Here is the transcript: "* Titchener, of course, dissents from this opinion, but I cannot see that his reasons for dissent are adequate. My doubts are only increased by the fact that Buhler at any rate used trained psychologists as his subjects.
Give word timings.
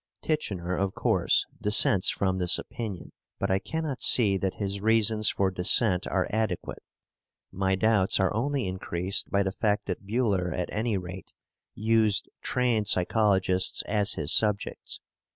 "* 0.15 0.21
Titchener, 0.25 0.75
of 0.81 0.95
course, 0.95 1.45
dissents 1.61 2.09
from 2.09 2.39
this 2.39 2.57
opinion, 2.57 3.11
but 3.37 3.51
I 3.51 3.59
cannot 3.59 4.01
see 4.01 4.35
that 4.35 4.55
his 4.55 4.81
reasons 4.81 5.29
for 5.29 5.51
dissent 5.51 6.07
are 6.07 6.27
adequate. 6.31 6.81
My 7.51 7.75
doubts 7.75 8.19
are 8.19 8.33
only 8.33 8.65
increased 8.65 9.29
by 9.29 9.43
the 9.43 9.51
fact 9.51 9.85
that 9.85 10.07
Buhler 10.07 10.51
at 10.57 10.69
any 10.73 10.97
rate 10.97 11.33
used 11.75 12.29
trained 12.41 12.87
psychologists 12.87 13.83
as 13.83 14.13
his 14.13 14.33
subjects. 14.33 14.99